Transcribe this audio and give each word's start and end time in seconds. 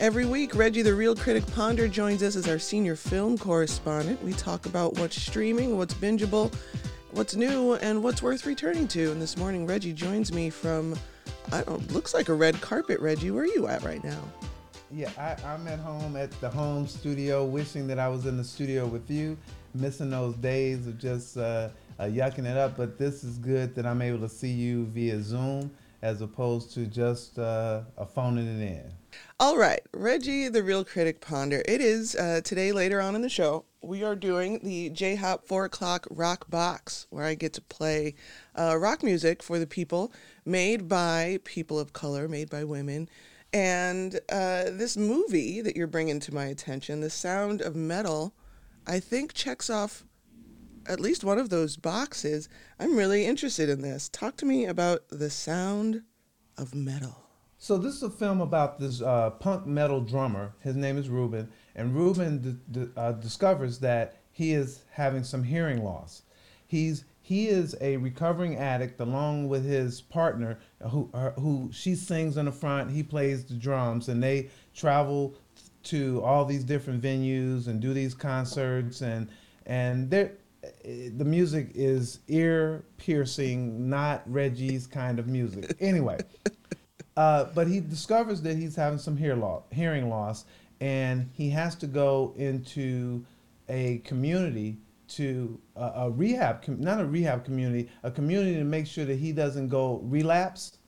Every 0.00 0.26
week, 0.26 0.56
Reggie 0.56 0.82
the 0.82 0.94
Real 0.94 1.14
Critic 1.14 1.46
Ponder 1.54 1.86
joins 1.86 2.22
us 2.22 2.34
as 2.34 2.48
our 2.48 2.58
senior 2.58 2.96
film 2.96 3.38
correspondent. 3.38 4.22
We 4.22 4.32
talk 4.32 4.66
about 4.66 4.94
what's 4.94 5.20
streaming, 5.20 5.76
what's 5.78 5.94
bingeable, 5.94 6.52
what's 7.12 7.36
new, 7.36 7.74
and 7.74 8.02
what's 8.02 8.20
worth 8.20 8.44
returning 8.44 8.88
to. 8.88 9.12
And 9.12 9.22
this 9.22 9.36
morning, 9.36 9.66
Reggie 9.66 9.92
joins 9.92 10.32
me 10.32 10.50
from, 10.50 10.98
I 11.52 11.62
don't, 11.62 11.90
looks 11.92 12.12
like 12.12 12.28
a 12.28 12.34
red 12.34 12.60
carpet. 12.60 12.98
Reggie, 13.00 13.30
where 13.30 13.44
are 13.44 13.46
you 13.46 13.68
at 13.68 13.82
right 13.82 14.02
now? 14.02 14.20
Yeah, 14.90 15.10
I, 15.16 15.36
I'm 15.46 15.66
at 15.68 15.78
home 15.78 16.16
at 16.16 16.30
the 16.40 16.50
home 16.50 16.88
studio, 16.88 17.44
wishing 17.44 17.86
that 17.86 17.98
I 17.98 18.08
was 18.08 18.26
in 18.26 18.36
the 18.36 18.44
studio 18.44 18.86
with 18.86 19.08
you, 19.08 19.38
missing 19.74 20.10
those 20.10 20.34
days 20.36 20.86
of 20.88 20.98
just 20.98 21.36
uh, 21.36 21.68
uh, 21.98 22.04
yucking 22.04 22.46
it 22.46 22.56
up. 22.56 22.76
But 22.76 22.98
this 22.98 23.22
is 23.22 23.38
good 23.38 23.74
that 23.76 23.86
I'm 23.86 24.02
able 24.02 24.20
to 24.20 24.28
see 24.28 24.50
you 24.50 24.86
via 24.86 25.22
Zoom 25.22 25.70
as 26.02 26.20
opposed 26.20 26.74
to 26.74 26.84
just 26.86 27.38
uh, 27.38 27.80
a 27.96 28.04
phoning 28.04 28.60
it 28.60 28.62
in. 28.62 28.92
All 29.44 29.58
right, 29.58 29.82
Reggie, 29.92 30.48
the 30.48 30.62
real 30.62 30.86
critic 30.86 31.20
ponder. 31.20 31.62
It 31.68 31.82
is 31.82 32.16
uh, 32.16 32.40
today, 32.42 32.72
later 32.72 32.98
on 32.98 33.14
in 33.14 33.20
the 33.20 33.28
show, 33.28 33.66
we 33.82 34.02
are 34.02 34.16
doing 34.16 34.60
the 34.60 34.88
J 34.88 35.16
Hop 35.16 35.46
4 35.46 35.66
o'clock 35.66 36.06
rock 36.08 36.48
box, 36.48 37.06
where 37.10 37.26
I 37.26 37.34
get 37.34 37.52
to 37.52 37.60
play 37.60 38.14
uh, 38.58 38.78
rock 38.78 39.02
music 39.02 39.42
for 39.42 39.58
the 39.58 39.66
people, 39.66 40.14
made 40.46 40.88
by 40.88 41.40
people 41.44 41.78
of 41.78 41.92
color, 41.92 42.26
made 42.26 42.48
by 42.48 42.64
women. 42.64 43.06
And 43.52 44.18
uh, 44.32 44.70
this 44.70 44.96
movie 44.96 45.60
that 45.60 45.76
you're 45.76 45.88
bringing 45.88 46.20
to 46.20 46.32
my 46.32 46.46
attention, 46.46 47.02
The 47.02 47.10
Sound 47.10 47.60
of 47.60 47.76
Metal, 47.76 48.34
I 48.86 48.98
think 48.98 49.34
checks 49.34 49.68
off 49.68 50.06
at 50.86 51.00
least 51.00 51.22
one 51.22 51.38
of 51.38 51.50
those 51.50 51.76
boxes. 51.76 52.48
I'm 52.80 52.96
really 52.96 53.26
interested 53.26 53.68
in 53.68 53.82
this. 53.82 54.08
Talk 54.08 54.38
to 54.38 54.46
me 54.46 54.64
about 54.64 55.02
The 55.10 55.28
Sound 55.28 56.04
of 56.56 56.74
Metal. 56.74 57.23
So 57.64 57.78
this 57.78 57.94
is 57.94 58.02
a 58.02 58.10
film 58.10 58.42
about 58.42 58.78
this 58.78 59.00
uh, 59.00 59.30
punk 59.30 59.66
metal 59.66 60.02
drummer. 60.02 60.52
His 60.60 60.76
name 60.76 60.98
is 60.98 61.08
Ruben, 61.08 61.48
and 61.74 61.94
Ruben 61.94 62.36
d- 62.36 62.56
d- 62.70 62.90
uh, 62.94 63.12
discovers 63.12 63.78
that 63.78 64.20
he 64.32 64.52
is 64.52 64.82
having 64.90 65.24
some 65.24 65.42
hearing 65.42 65.82
loss. 65.82 66.24
He's 66.66 67.06
he 67.22 67.48
is 67.48 67.74
a 67.80 67.96
recovering 67.96 68.56
addict, 68.58 69.00
along 69.00 69.48
with 69.48 69.64
his 69.64 70.02
partner, 70.02 70.58
who 70.90 71.08
uh, 71.14 71.30
who 71.40 71.70
she 71.72 71.94
sings 71.94 72.36
in 72.36 72.44
the 72.44 72.52
front. 72.52 72.90
He 72.90 73.02
plays 73.02 73.46
the 73.46 73.54
drums, 73.54 74.10
and 74.10 74.22
they 74.22 74.50
travel 74.74 75.34
to 75.84 76.22
all 76.22 76.44
these 76.44 76.64
different 76.64 77.02
venues 77.02 77.66
and 77.66 77.80
do 77.80 77.94
these 77.94 78.12
concerts, 78.12 79.00
and 79.00 79.26
and 79.64 80.10
they 80.10 80.32
the 80.84 81.24
music 81.24 81.70
is 81.74 82.18
ear 82.28 82.84
piercing, 82.98 83.88
not 83.88 84.22
Reggie's 84.30 84.86
kind 84.86 85.18
of 85.18 85.28
music. 85.28 85.74
Anyway. 85.80 86.18
Uh, 87.16 87.44
but 87.54 87.66
he 87.68 87.80
discovers 87.80 88.42
that 88.42 88.56
he's 88.56 88.74
having 88.74 88.98
some 88.98 89.16
hear 89.16 89.36
loss, 89.36 89.62
hearing 89.70 90.08
loss, 90.08 90.44
and 90.80 91.30
he 91.32 91.48
has 91.50 91.74
to 91.76 91.86
go 91.86 92.34
into 92.36 93.24
a 93.68 93.98
community 93.98 94.76
to 95.06 95.60
uh, 95.76 95.92
a 95.94 96.10
rehab, 96.10 96.66
not 96.66 97.00
a 97.00 97.04
rehab 97.04 97.44
community, 97.44 97.88
a 98.02 98.10
community 98.10 98.56
to 98.56 98.64
make 98.64 98.86
sure 98.86 99.04
that 99.04 99.16
he 99.16 99.32
doesn't 99.32 99.68
go 99.68 100.00
relapse. 100.04 100.78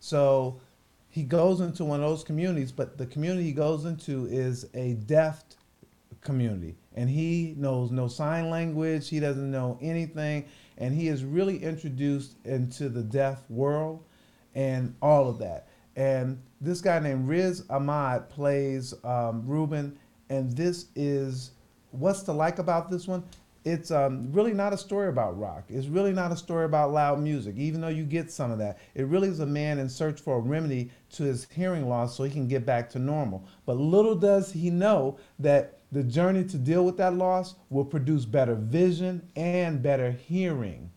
So 0.00 0.60
he 1.08 1.22
goes 1.22 1.60
into 1.60 1.84
one 1.84 2.02
of 2.02 2.08
those 2.08 2.24
communities, 2.24 2.72
but 2.72 2.98
the 2.98 3.06
community 3.06 3.44
he 3.44 3.52
goes 3.52 3.84
into 3.84 4.26
is 4.26 4.66
a 4.74 4.94
deaf 4.94 5.44
community, 6.20 6.74
and 6.94 7.08
he 7.08 7.54
knows 7.56 7.92
no 7.92 8.08
sign 8.08 8.50
language. 8.50 9.08
He 9.08 9.20
doesn't 9.20 9.50
know 9.50 9.78
anything, 9.80 10.46
and 10.78 10.92
he 10.92 11.08
is 11.08 11.24
really 11.24 11.62
introduced 11.62 12.36
into 12.44 12.88
the 12.88 13.02
deaf 13.02 13.48
world 13.48 14.04
and 14.54 14.94
all 15.00 15.28
of 15.28 15.38
that. 15.38 15.68
And 15.96 16.40
this 16.60 16.80
guy 16.80 16.98
named 16.98 17.26
Riz 17.26 17.64
Ahmed 17.70 18.28
plays 18.28 18.94
um, 19.02 19.42
Ruben. 19.46 19.98
And 20.28 20.52
this 20.52 20.86
is 20.94 21.52
what's 21.90 22.22
to 22.24 22.32
like 22.32 22.58
about 22.58 22.90
this 22.90 23.08
one? 23.08 23.24
It's 23.64 23.90
um, 23.90 24.30
really 24.30 24.54
not 24.54 24.72
a 24.72 24.78
story 24.78 25.08
about 25.08 25.40
rock. 25.40 25.64
It's 25.68 25.88
really 25.88 26.12
not 26.12 26.30
a 26.30 26.36
story 26.36 26.66
about 26.66 26.92
loud 26.92 27.18
music, 27.18 27.56
even 27.56 27.80
though 27.80 27.88
you 27.88 28.04
get 28.04 28.30
some 28.30 28.52
of 28.52 28.58
that. 28.58 28.78
It 28.94 29.06
really 29.06 29.28
is 29.28 29.40
a 29.40 29.46
man 29.46 29.80
in 29.80 29.88
search 29.88 30.20
for 30.20 30.36
a 30.36 30.40
remedy 30.40 30.90
to 31.14 31.24
his 31.24 31.48
hearing 31.50 31.88
loss 31.88 32.16
so 32.16 32.22
he 32.22 32.30
can 32.30 32.46
get 32.46 32.64
back 32.64 32.88
to 32.90 33.00
normal. 33.00 33.44
But 33.64 33.76
little 33.78 34.14
does 34.14 34.52
he 34.52 34.70
know 34.70 35.18
that 35.40 35.80
the 35.90 36.04
journey 36.04 36.44
to 36.44 36.58
deal 36.58 36.84
with 36.84 36.96
that 36.98 37.14
loss 37.14 37.56
will 37.70 37.84
produce 37.84 38.24
better 38.24 38.54
vision 38.54 39.28
and 39.34 39.82
better 39.82 40.12
hearing. 40.12 40.90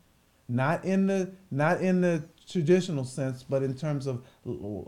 Not 0.47 0.83
in 0.85 1.07
the 1.07 1.31
not 1.51 1.81
in 1.81 2.01
the 2.01 2.23
traditional 2.49 3.05
sense, 3.05 3.43
but 3.43 3.63
in 3.63 3.75
terms 3.75 4.07
of 4.07 4.23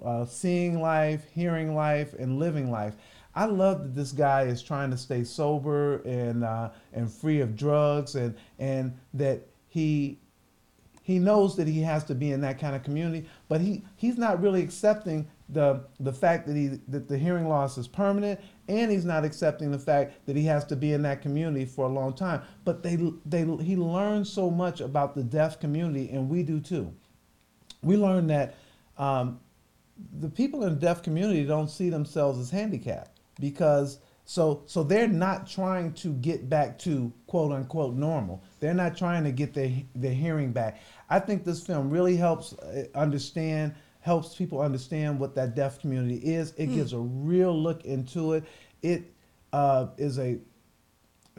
uh, 0.03 0.25
seeing 0.25 0.81
life, 0.81 1.25
hearing 1.31 1.75
life, 1.75 2.13
and 2.13 2.39
living 2.39 2.71
life. 2.71 2.95
I 3.33 3.45
love 3.45 3.83
that 3.83 3.95
this 3.95 4.11
guy 4.11 4.43
is 4.43 4.61
trying 4.61 4.91
to 4.91 4.97
stay 4.97 5.23
sober 5.23 6.01
and 6.01 6.43
uh, 6.43 6.71
and 6.91 7.09
free 7.09 7.39
of 7.39 7.55
drugs, 7.55 8.15
and 8.15 8.35
and 8.59 8.97
that 9.13 9.47
he 9.67 10.19
he 11.03 11.17
knows 11.17 11.55
that 11.55 11.67
he 11.67 11.81
has 11.81 12.03
to 12.05 12.15
be 12.15 12.31
in 12.31 12.41
that 12.41 12.59
kind 12.59 12.75
of 12.75 12.83
community, 12.83 13.27
but 13.47 13.61
he 13.61 13.83
he's 13.95 14.17
not 14.17 14.41
really 14.41 14.61
accepting 14.61 15.27
the 15.47 15.83
the 15.99 16.11
fact 16.11 16.45
that 16.47 16.55
he 16.55 16.79
that 16.89 17.07
the 17.07 17.17
hearing 17.17 17.47
loss 17.47 17.77
is 17.77 17.87
permanent, 17.87 18.39
and 18.67 18.91
he's 18.91 19.05
not 19.05 19.23
accepting 19.23 19.71
the 19.71 19.79
fact 19.79 20.25
that 20.25 20.35
he 20.35 20.43
has 20.43 20.65
to 20.65 20.75
be 20.75 20.91
in 20.91 21.01
that 21.03 21.21
community 21.21 21.63
for 21.63 21.85
a 21.85 21.89
long 21.89 22.13
time. 22.13 22.41
But 22.65 22.83
they 22.83 22.97
they 23.25 23.45
he 23.63 23.77
learns 23.77 24.31
so 24.31 24.49
much 24.49 24.81
about 24.81 25.15
the 25.15 25.23
deaf 25.23 25.59
community, 25.59 26.09
and 26.09 26.29
we 26.29 26.43
do 26.43 26.59
too 26.59 26.93
we 27.83 27.97
learned 27.97 28.29
that 28.29 28.55
um, 28.97 29.39
the 30.19 30.29
people 30.29 30.63
in 30.63 30.75
the 30.75 30.79
deaf 30.79 31.03
community 31.03 31.45
don't 31.45 31.69
see 31.69 31.89
themselves 31.89 32.39
as 32.39 32.49
handicapped 32.49 33.19
because 33.39 33.99
so 34.25 34.63
so 34.65 34.83
they're 34.83 35.07
not 35.07 35.47
trying 35.47 35.93
to 35.93 36.13
get 36.13 36.49
back 36.49 36.77
to 36.79 37.11
quote 37.27 37.51
unquote 37.51 37.95
normal. 37.95 38.43
They're 38.59 38.73
not 38.73 38.95
trying 38.95 39.23
to 39.23 39.31
get 39.31 39.53
their 39.53 39.71
their 39.95 40.13
hearing 40.13 40.51
back. 40.51 40.81
I 41.09 41.19
think 41.19 41.43
this 41.43 41.65
film 41.65 41.89
really 41.89 42.15
helps 42.15 42.53
uh, 42.53 42.85
understand 42.95 43.73
helps 43.99 44.35
people 44.35 44.61
understand 44.61 45.19
what 45.19 45.35
that 45.35 45.55
deaf 45.55 45.79
community 45.79 46.15
is. 46.15 46.53
It 46.57 46.69
mm. 46.69 46.75
gives 46.75 46.93
a 46.93 46.99
real 46.99 47.55
look 47.57 47.85
into 47.85 48.33
it. 48.33 48.43
It 48.81 49.13
uh, 49.53 49.87
is 49.97 50.17
a 50.17 50.39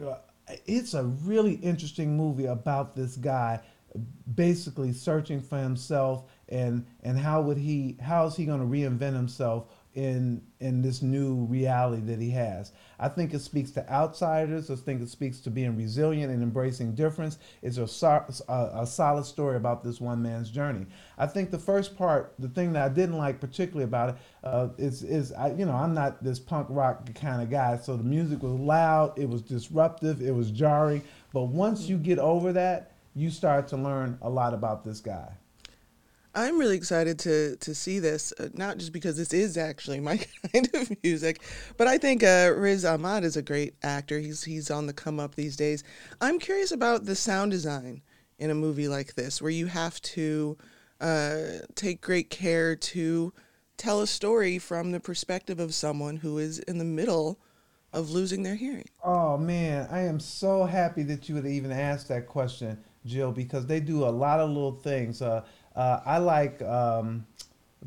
uh, 0.05 0.17
it's 0.67 0.95
a 0.95 1.05
really 1.05 1.55
interesting 1.55 2.17
movie 2.17 2.47
about 2.47 2.95
this 2.95 3.17
guy 3.17 3.61
basically 4.35 4.93
searching 4.93 5.41
for 5.41 5.59
himself 5.59 6.25
and 6.49 6.87
and 7.03 7.19
how 7.19 7.43
would 7.43 7.59
he 7.59 7.97
how 8.01 8.27
is 8.27 8.37
he 8.37 8.47
going 8.47 8.61
to 8.61 8.67
reinvent 8.67 9.15
himself 9.15 9.67
in 9.95 10.41
in 10.61 10.81
this 10.81 11.03
new 11.03 11.35
reality 11.35 12.01
that 12.03 12.19
he 12.19 12.31
has. 12.31 12.73
I 12.99 13.09
think 13.09 13.35
it 13.35 13.41
speaks 13.41 13.73
to 13.73 13.89
outsiders. 13.91 14.71
I 14.71 14.77
think 14.77 15.03
it 15.03 15.11
speaks 15.11 15.41
to 15.41 15.51
being 15.51 15.77
resilient 15.77 16.33
and 16.33 16.43
embracing 16.43 16.95
difference. 16.95 17.39
It's 17.61 17.77
a, 17.77 17.83
a, 18.49 18.83
a, 18.83 18.87
solid 18.87 19.27
story 19.27 19.57
about 19.57 19.83
this 19.83 20.01
one 20.01 20.23
man's 20.23 20.51
journey. 20.51 20.87
I 21.19 21.27
think 21.27 21.51
the 21.51 21.59
first 21.59 21.97
part, 21.97 22.35
the 22.39 22.49
thing 22.49 22.73
that 22.73 22.85
I 22.85 22.89
didn't 22.89 23.19
like 23.19 23.41
particularly 23.41 23.85
about 23.85 24.11
it, 24.11 24.17
uh, 24.45 24.69
is 24.79 25.03
is 25.03 25.33
I, 25.33 25.53
you 25.53 25.67
know 25.67 25.75
I'm 25.75 25.95
not 25.95 26.23
this 26.25 26.39
punk 26.39 26.69
rock 26.71 27.13
kind 27.15 27.43
of 27.43 27.51
guy, 27.51 27.77
so 27.77 27.97
the 27.97 28.05
music 28.05 28.43
was 28.43 28.53
loud, 28.53 29.19
it 29.19 29.29
was 29.29 29.43
disruptive, 29.43 30.23
it 30.23 30.35
was 30.35 30.51
jarring. 30.51 31.03
But 31.35 31.45
once 31.45 31.89
you 31.89 31.99
get 31.99 32.19
over 32.19 32.53
that, 32.55 32.92
you 33.15 33.31
start 33.31 33.69
to 33.69 33.77
learn 33.77 34.19
a 34.23 34.31
lot 34.31 34.55
about 34.55 34.85
this 34.85 35.01
guy. 35.01 35.33
I'm 36.35 36.59
really 36.59 36.77
excited 36.77 37.19
to 37.21 37.57
to 37.57 37.75
see 37.75 37.99
this, 37.99 38.33
uh, 38.41 38.49
not 38.55 38.79
just 38.79 38.93
because 38.93 39.19
this 39.19 39.35
is 39.35 39.59
actually 39.59 40.01
my 40.01 40.17
kind 40.53 40.69
of 40.75 40.91
music, 41.03 41.43
but 41.77 41.87
I 41.87 41.99
think 41.99 42.23
uh, 42.23 42.53
Riz 42.57 42.85
Ahmed 42.85 43.25
is 43.25 43.37
a 43.37 43.43
great 43.43 43.75
actor. 43.83 44.19
He's 44.19 44.45
he's 44.45 44.71
on 44.71 44.87
the 44.87 44.95
come 44.95 45.21
up 45.21 45.35
these 45.35 45.57
days. 45.57 45.85
I'm 46.21 46.39
curious 46.39 46.73
about 46.73 47.05
the 47.05 47.17
sound 47.17 47.51
design 47.51 48.01
in 48.39 48.51
a 48.51 48.55
movie 48.55 48.89
like 48.89 49.15
this, 49.15 49.43
where 49.43 49.51
you 49.51 49.67
have 49.67 50.01
to 50.03 50.57
uh, 51.03 51.43
take 51.75 52.01
great 52.01 52.31
care 52.31 52.77
to 52.77 53.35
tell 53.77 54.01
a 54.01 54.07
story 54.07 54.59
from 54.59 54.93
the 54.93 55.01
perspective 55.01 55.61
of 55.61 55.75
someone 55.75 56.17
who 56.17 56.39
is 56.39 56.61
in 56.61 56.79
the 56.79 56.85
middle 56.85 57.39
of 57.93 58.11
losing 58.11 58.43
their 58.43 58.55
hearing. 58.55 58.89
Oh 59.05 59.37
man, 59.37 59.87
I 59.91 60.01
am 60.01 60.19
so 60.19 60.65
happy 60.65 61.03
that 61.03 61.29
you 61.29 61.35
would 61.35 61.47
even 61.47 61.73
ask 61.73 62.07
that 62.07 62.27
question 62.27 62.83
Jill, 63.07 63.33
because 63.33 63.67
they 63.67 63.81
do 63.81 64.05
a 64.05 64.11
lot 64.11 64.41
of 64.41 64.49
little 64.49 64.73
things. 64.73 65.23
Uh, 65.23 65.43
uh, 65.75 66.01
I 66.05 66.19
like 66.19 66.61
um, 66.63 67.27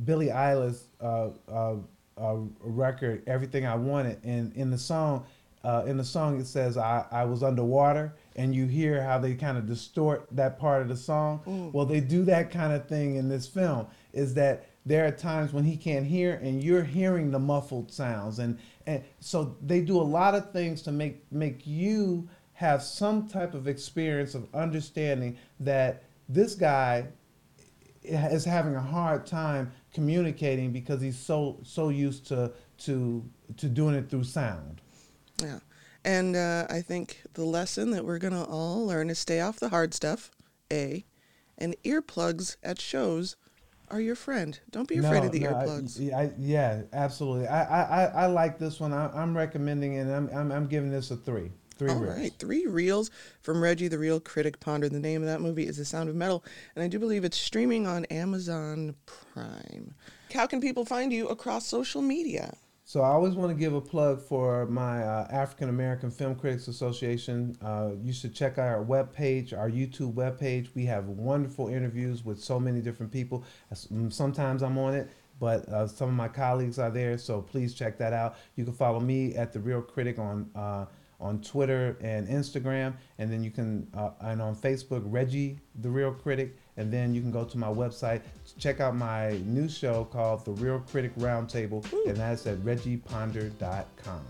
Billie 0.04 0.28
Eilish 0.28 0.82
uh, 1.02 1.30
uh, 1.48 1.76
uh, 2.18 2.36
record, 2.62 3.24
"Everything 3.28 3.66
I 3.66 3.76
Wanted," 3.76 4.20
and 4.24 4.54
in 4.56 4.70
the 4.72 4.78
song, 4.78 5.26
uh, 5.64 5.84
in 5.86 5.98
the 5.98 6.04
song 6.04 6.40
it 6.40 6.48
says 6.48 6.78
I, 6.78 7.06
I 7.12 7.26
was 7.26 7.44
underwater, 7.44 8.14
and 8.36 8.54
you 8.54 8.66
hear 8.66 9.02
how 9.02 9.20
they 9.20 9.36
kind 9.36 9.58
of 9.58 9.66
distort 9.66 10.28
that 10.32 10.60
part 10.60 10.82
of 10.82 10.90
the 10.90 10.98
song. 10.98 11.42
Mm. 11.46 11.74
Well, 11.74 11.86
they 11.86 12.00
do 12.02 12.24
that 12.26 12.52
kind 12.52 12.74
of 12.74 12.88
thing 12.88 13.16
in 13.16 13.30
this 13.30 13.48
film. 13.48 13.88
Is 14.14 14.34
that 14.36 14.68
there 14.86 15.06
are 15.06 15.12
times 15.12 15.52
when 15.54 15.64
he 15.64 15.78
can't 15.78 16.06
hear, 16.06 16.40
and 16.44 16.64
you're 16.64 16.84
hearing 16.84 17.32
the 17.32 17.40
muffled 17.40 17.92
sounds, 17.92 18.40
and 18.40 18.58
and 18.88 19.04
so 19.20 19.56
they 19.62 19.82
do 19.82 19.98
a 19.98 20.04
lot 20.04 20.36
of 20.36 20.52
things 20.52 20.82
to 20.84 20.92
make 20.92 21.24
make 21.32 21.66
you 21.66 22.28
have 22.56 22.82
some 22.82 23.28
type 23.28 23.54
of 23.54 23.68
experience 23.68 24.34
of 24.34 24.48
understanding 24.54 25.38
that 25.60 26.04
this 26.28 26.56
guy 26.56 27.06
is 28.04 28.46
having 28.46 28.76
a 28.76 28.82
hard 28.82 29.26
time 29.26 29.72
communicating 29.94 30.72
because 30.72 31.02
he's 31.02 31.18
so 31.18 31.58
so 31.64 31.90
used 31.90 32.28
to 32.28 32.52
to 32.78 33.24
to 33.58 33.68
doing 33.68 33.96
it 33.96 34.10
through 34.10 34.24
sound. 34.24 34.82
Yeah. 35.42 35.60
And 36.04 36.36
uh, 36.36 36.68
I 36.70 36.82
think 36.82 37.24
the 37.34 37.44
lesson 37.44 37.92
that 37.92 38.06
we're 38.06 38.20
going 38.20 38.34
to 38.34 38.46
all 38.46 38.86
learn 38.86 39.10
is 39.10 39.18
stay 39.18 39.42
off 39.42 39.60
the 39.60 39.70
hard 39.70 39.94
stuff, 39.94 40.30
A, 40.72 41.04
and 41.58 41.76
earplugs 41.84 42.58
at 42.62 42.80
shows 42.80 43.36
are 43.90 44.00
your 44.00 44.16
friend. 44.16 44.60
Don't 44.70 44.88
be 44.88 44.98
afraid 44.98 45.22
No, 45.22 45.26
of 45.26 45.32
the 45.32 45.40
no, 45.40 45.52
earplugs. 45.52 46.14
I, 46.14 46.32
yeah, 46.38 46.84
absolutely. 46.94 47.48
I, 47.48 47.64
I, 47.64 47.82
I, 47.82 48.06
I 48.06 48.26
like 48.28 48.60
this 48.60 48.80
one. 48.80 48.94
I, 48.94 49.10
I'm 49.20 49.36
recommending 49.36 49.96
it. 49.96 50.02
And 50.02 50.12
I'm, 50.14 50.30
I'm, 50.30 50.52
I'm 50.52 50.68
giving 50.68 50.92
this 50.92 51.10
a 51.10 51.16
three. 51.16 51.50
Three 51.78 51.90
All 51.90 51.98
reels. 52.00 52.18
right, 52.18 52.34
three 52.40 52.66
reels 52.68 53.12
from 53.42 53.62
Reggie 53.62 53.88
the 53.90 54.00
Real 54.00 54.20
Critic 54.20 54.60
Ponder. 54.60 54.88
The 54.88 55.00
name 55.00 55.22
of 55.22 55.28
that 55.28 55.42
movie 55.42 55.68
is 55.68 55.78
The 55.78 55.86
Sound 55.86 56.08
of 56.10 56.16
Metal, 56.16 56.44
and 56.76 56.84
I 56.84 56.88
do 56.88 57.00
believe 57.00 57.26
it's 57.26 57.38
streaming 57.38 57.86
on 57.86 58.06
Amazon 58.06 58.96
Prime. 59.06 59.94
How 60.34 60.48
can 60.48 60.62
people 60.62 60.86
find 60.86 61.12
you 61.12 61.28
across 61.28 61.66
social 61.66 62.02
media? 62.02 62.56
So 62.88 63.02
I 63.02 63.08
always 63.10 63.34
want 63.34 63.50
to 63.52 63.56
give 63.56 63.74
a 63.74 63.82
plug 63.82 64.22
for 64.22 64.68
my 64.68 65.02
uh, 65.02 65.28
African 65.32 65.70
American 65.70 66.12
Film 66.12 66.36
Critics 66.36 66.68
Association. 66.68 67.58
Uh, 67.62 67.92
you 68.02 68.14
should 68.14 68.34
check 68.36 68.58
out 68.60 68.68
our 68.68 68.86
webpage, 68.86 69.58
our 69.58 69.70
YouTube 69.70 70.14
webpage. 70.14 70.70
We 70.76 70.86
have 70.86 71.08
wonderful 71.08 71.68
interviews 71.68 72.24
with 72.24 72.40
so 72.40 72.60
many 72.60 72.82
different 72.82 73.12
people. 73.12 73.44
Mm, 73.74 74.14
Sometimes 74.14 74.62
I'm 74.62 74.78
on 74.78 74.94
it, 74.94 75.10
but 75.40 75.68
uh, 75.68 75.88
some 75.88 76.10
of 76.10 76.16
my 76.16 76.28
colleagues 76.28 76.78
are 76.78 76.92
there. 76.92 77.18
So 77.18 77.42
please 77.42 77.74
check 77.74 77.98
that 77.98 78.14
out. 78.14 78.38
You 78.56 78.64
can 78.66 78.74
follow 78.74 79.00
me 79.00 79.34
at 79.36 79.52
the 79.52 79.60
Real 79.60 79.82
Critic 79.82 80.20
on 80.20 80.50
uh, 80.56 80.86
on 81.20 81.42
Twitter 81.42 81.98
and 82.02 82.28
Instagram, 82.28 82.94
and 83.18 83.32
then 83.32 83.44
you 83.44 83.52
can 83.52 83.88
uh, 83.94 84.12
and 84.22 84.42
on 84.42 84.56
Facebook, 84.56 85.04
Reggie 85.06 85.60
the 85.82 85.90
Real 85.90 86.12
Critic, 86.12 86.58
and 86.78 86.92
then 86.92 87.14
you 87.14 87.22
can 87.22 87.32
go 87.32 87.44
to 87.44 87.58
my 87.58 87.68
website 87.68 88.22
to 88.46 88.58
check 88.58 88.80
out 88.80 88.96
my 88.96 89.42
new 89.46 89.70
show 89.70 90.06
called 90.06 90.46
The 90.46 90.52
Real 90.52 90.80
Critic 90.80 91.16
Roundtable, 91.16 91.86
and 92.08 92.18
that's 92.18 92.46
at 92.48 92.58
reggieponder.com. 92.60 94.22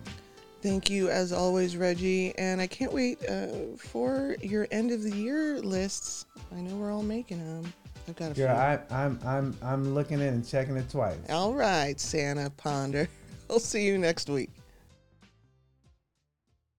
Thank 0.62 0.90
you, 0.90 1.10
as 1.10 1.32
always, 1.32 1.78
Reggie, 1.78 2.36
and 2.40 2.60
I 2.60 2.66
can't 2.66 2.92
wait 2.92 3.24
uh, 3.30 3.76
for 3.78 4.36
your 4.42 4.68
end 4.72 4.92
of 4.92 5.04
the 5.04 5.16
year 5.16 5.60
lists. 5.60 6.26
I 6.52 6.62
know 6.62 6.76
we're 6.76 6.92
all 6.92 7.04
making 7.04 7.38
them. 7.38 7.72
I've 8.08 8.16
got 8.16 8.32
a 8.32 8.36
few. 8.36 8.46
Yeah, 8.46 8.80
I, 8.90 9.04
I'm 9.04 9.20
I'm 9.26 9.58
I'm 9.62 9.94
looking 9.94 10.20
in 10.22 10.28
and 10.28 10.48
checking 10.48 10.76
it 10.76 10.90
twice. 10.90 11.18
All 11.30 11.54
right, 11.54 12.00
Santa 12.00 12.50
Ponder. 12.50 13.08
I'll 13.50 13.60
see 13.60 13.86
you 13.86 13.98
next 13.98 14.28
week. 14.30 14.50